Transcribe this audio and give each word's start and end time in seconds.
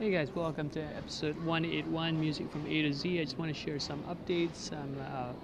Hey 0.00 0.10
guys, 0.10 0.30
welcome 0.34 0.70
to 0.70 0.80
episode 0.80 1.36
181 1.44 2.18
Music 2.18 2.50
from 2.50 2.66
A 2.66 2.80
to 2.80 2.90
Z. 2.90 3.20
I 3.20 3.24
just 3.24 3.36
want 3.36 3.54
to 3.54 3.60
share 3.60 3.78
some 3.78 4.02
updates. 4.04 4.72
I'm 4.72 4.96
uh, 4.98 5.34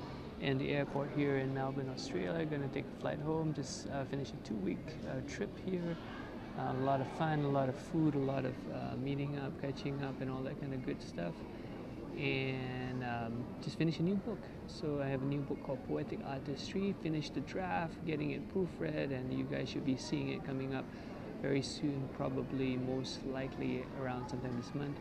in 0.40 0.56
the 0.56 0.71
airport 0.71 1.10
here 1.14 1.36
in 1.36 1.52
Melbourne, 1.52 1.90
Australia. 1.95 2.43
Gonna 2.46 2.66
take 2.69 2.87
a 2.96 3.00
flight 3.03 3.21
home, 3.21 3.53
just 3.53 3.87
uh, 3.90 4.06
finish 4.06 4.30
a 4.30 4.48
two 4.48 4.54
week 4.54 4.79
uh, 5.11 5.21
trip 5.30 5.50
here. 5.66 5.95
Uh, 6.58 6.72
a 6.72 6.84
lot 6.84 7.03
of 7.03 7.06
fun, 7.19 7.45
a 7.45 7.48
lot 7.50 7.69
of 7.69 7.74
food, 7.74 8.14
a 8.14 8.19
lot 8.19 8.46
of 8.46 8.54
uh, 8.74 8.96
meeting 8.96 9.38
up, 9.40 9.53
catching 9.61 10.02
up, 10.02 10.19
and 10.23 10.30
all 10.30 10.41
that 10.41 10.59
kind 10.59 10.73
of 10.73 10.86
good 10.86 11.02
stuff. 11.02 11.34
And 12.16 13.04
um, 13.04 13.45
just 13.62 13.77
finished 13.77 14.00
a 14.00 14.04
new 14.04 14.14
book. 14.14 14.41
So 14.68 15.02
I 15.02 15.09
have 15.09 15.20
a 15.20 15.27
new 15.27 15.41
book 15.41 15.62
called 15.66 15.86
Poetic 15.86 16.20
Artistry. 16.27 16.95
Finished 17.02 17.34
the 17.34 17.41
draft, 17.43 18.07
getting 18.07 18.30
it 18.30 18.41
proofread, 18.54 19.12
and 19.12 19.30
you 19.38 19.45
guys 19.45 19.68
should 19.68 19.84
be 19.84 19.98
seeing 19.98 20.30
it 20.30 20.46
coming 20.46 20.75
up 20.75 20.86
very 21.43 21.62
soon, 21.62 22.09
probably 22.16 22.77
most 22.77 23.25
likely 23.27 23.84
around 24.00 24.29
sometime 24.29 24.57
this 24.57 24.75
month. 24.75 24.96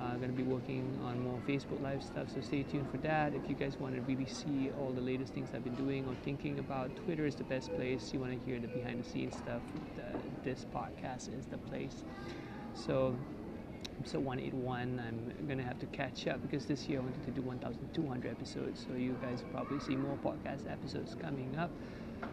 I'm 0.00 0.16
uh, 0.16 0.16
going 0.16 0.30
to 0.30 0.36
be 0.36 0.42
working 0.42 0.98
on 1.04 1.22
more 1.22 1.38
Facebook 1.46 1.80
Live 1.80 2.02
stuff, 2.02 2.28
so 2.34 2.40
stay 2.40 2.62
tuned 2.64 2.90
for 2.90 2.96
that. 2.98 3.32
If 3.34 3.48
you 3.48 3.54
guys 3.54 3.78
want 3.78 3.94
to 3.94 4.00
really 4.02 4.26
see 4.26 4.70
all 4.80 4.90
the 4.90 5.00
latest 5.00 5.32
things 5.34 5.48
I've 5.54 5.62
been 5.62 5.74
doing 5.76 6.04
or 6.06 6.14
thinking 6.24 6.58
about, 6.58 6.94
Twitter 6.96 7.26
is 7.26 7.36
the 7.36 7.44
best 7.44 7.72
place. 7.74 8.12
You 8.12 8.20
want 8.20 8.32
to 8.32 8.50
hear 8.50 8.58
the 8.58 8.66
behind 8.68 9.04
the 9.04 9.08
scenes 9.08 9.36
stuff, 9.36 9.62
the, 9.96 10.02
this 10.42 10.66
podcast 10.74 11.36
is 11.38 11.46
the 11.46 11.58
place. 11.58 12.02
So, 12.74 13.16
episode 14.00 14.24
181, 14.24 15.00
I'm 15.06 15.46
going 15.46 15.58
to 15.58 15.64
have 15.64 15.78
to 15.78 15.86
catch 15.86 16.26
up 16.26 16.42
because 16.42 16.66
this 16.66 16.88
year 16.88 16.98
I 16.98 17.02
wanted 17.02 17.24
to 17.24 17.30
do 17.30 17.42
1,200 17.42 18.30
episodes, 18.30 18.84
so 18.86 18.96
you 18.96 19.16
guys 19.22 19.42
will 19.42 19.50
probably 19.50 19.78
see 19.78 19.94
more 19.94 20.18
podcast 20.24 20.70
episodes 20.70 21.14
coming 21.20 21.56
up 21.56 21.70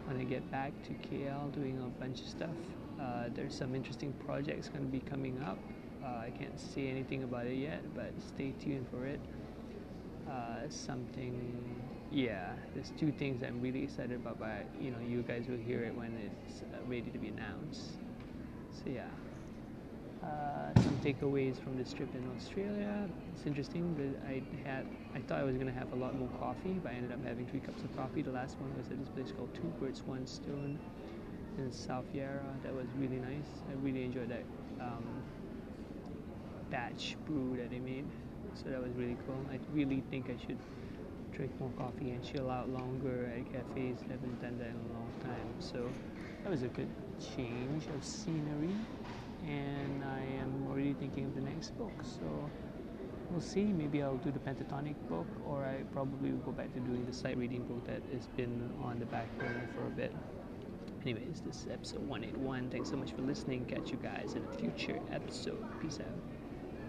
when 0.06 0.20
I 0.20 0.24
get 0.24 0.50
back 0.50 0.72
to 0.84 0.90
KL 1.08 1.52
doing 1.52 1.78
a 1.78 2.00
bunch 2.00 2.20
of 2.20 2.26
stuff. 2.26 2.50
Uh, 3.00 3.24
there's 3.34 3.54
some 3.54 3.74
interesting 3.74 4.12
projects 4.24 4.68
going 4.68 4.84
to 4.84 4.90
be 4.90 5.00
coming 5.00 5.42
up. 5.42 5.58
Uh, 6.04 6.06
I 6.06 6.32
can't 6.38 6.58
say 6.58 6.88
anything 6.88 7.22
about 7.22 7.46
it 7.46 7.56
yet, 7.56 7.82
but 7.94 8.12
stay 8.20 8.52
tuned 8.62 8.86
for 8.90 9.06
it. 9.06 9.20
Uh, 10.30 10.68
something, 10.68 11.82
yeah. 12.10 12.52
There's 12.74 12.92
two 12.98 13.12
things 13.12 13.42
I'm 13.42 13.60
really 13.60 13.84
excited 13.84 14.12
about, 14.12 14.38
but 14.38 14.66
you 14.80 14.90
know, 14.90 14.98
you 15.06 15.22
guys 15.22 15.44
will 15.48 15.58
hear 15.58 15.82
it 15.84 15.94
when 15.96 16.12
it's 16.16 16.62
ready 16.86 17.10
to 17.10 17.18
be 17.18 17.28
announced. 17.28 17.92
So 18.72 18.90
yeah. 18.90 19.08
Uh, 20.22 20.72
some 20.80 20.96
takeaways 21.02 21.60
from 21.62 21.76
this 21.76 21.92
trip 21.92 22.08
in 22.14 22.24
Australia. 22.36 23.08
It's 23.34 23.46
interesting 23.46 23.94
that 23.96 24.28
I 24.28 24.42
had 24.68 24.86
I 25.14 25.20
thought 25.20 25.40
I 25.40 25.44
was 25.44 25.56
gonna 25.56 25.72
have 25.72 25.92
a 25.92 25.96
lot 25.96 26.16
more 26.18 26.28
coffee, 26.38 26.78
but 26.82 26.92
I 26.92 26.94
ended 26.94 27.12
up 27.12 27.24
having 27.24 27.46
three 27.46 27.60
cups 27.60 27.82
of 27.82 27.94
coffee. 27.96 28.22
The 28.22 28.30
last 28.30 28.56
one 28.60 28.70
was 28.76 28.86
at 28.90 28.98
this 28.98 29.08
place 29.08 29.32
called 29.36 29.52
Two 29.54 29.72
Birds 29.80 30.02
One 30.06 30.26
Stone 30.26 30.78
in 31.58 31.72
South 31.72 32.06
Yarra. 32.14 32.44
That 32.62 32.74
was 32.74 32.86
really 32.96 33.18
nice. 33.18 33.50
I 33.68 33.74
really 33.82 34.04
enjoyed 34.04 34.28
that 34.30 34.44
um, 34.80 35.04
batch 36.70 37.16
brew 37.26 37.56
that 37.56 37.70
they 37.70 37.78
made. 37.80 38.06
So 38.54 38.70
that 38.70 38.82
was 38.82 38.92
really 38.92 39.16
cool. 39.26 39.40
I 39.50 39.58
really 39.72 40.02
think 40.10 40.30
I 40.30 40.36
should 40.46 40.58
drink 41.32 41.50
more 41.58 41.70
coffee 41.76 42.10
and 42.10 42.22
chill 42.22 42.50
out 42.50 42.68
longer 42.68 43.32
at 43.36 43.44
cafes. 43.52 43.98
I 44.08 44.12
haven't 44.12 44.40
done 44.40 44.58
that 44.58 44.68
in 44.68 44.78
a 44.90 44.92
long 44.92 45.10
time. 45.24 45.48
So 45.58 45.88
that 46.42 46.50
was 46.50 46.62
a 46.62 46.68
good 46.68 46.88
change 47.36 47.86
of 47.96 48.04
scenery. 48.04 48.76
And 49.44 49.91
I 50.12 50.20
am 50.40 50.66
already 50.68 50.94
thinking 50.94 51.24
of 51.24 51.34
the 51.34 51.40
next 51.40 51.76
book. 51.78 51.92
So 52.02 52.50
we'll 53.30 53.40
see. 53.40 53.64
Maybe 53.64 54.02
I'll 54.02 54.16
do 54.16 54.30
the 54.30 54.38
pentatonic 54.38 54.96
book, 55.08 55.26
or 55.46 55.64
I 55.64 55.82
probably 55.92 56.30
will 56.30 56.44
go 56.44 56.52
back 56.52 56.72
to 56.74 56.80
doing 56.80 57.04
the 57.06 57.12
sight 57.12 57.36
reading 57.36 57.62
book 57.64 57.84
that 57.86 58.02
has 58.12 58.26
been 58.36 58.70
on 58.82 58.98
the 58.98 59.06
back 59.06 59.28
burner 59.38 59.66
for 59.74 59.86
a 59.86 59.90
bit. 59.90 60.12
Anyways, 61.02 61.42
this 61.44 61.62
is 61.62 61.68
episode 61.72 62.06
181. 62.06 62.70
Thanks 62.70 62.90
so 62.90 62.96
much 62.96 63.12
for 63.12 63.22
listening. 63.22 63.64
Catch 63.66 63.90
you 63.90 63.98
guys 63.98 64.34
in 64.34 64.44
a 64.44 64.56
future 64.58 65.00
episode. 65.10 65.64
Peace 65.80 65.98
out. 66.00 66.41